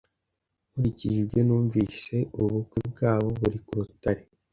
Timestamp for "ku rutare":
3.65-4.23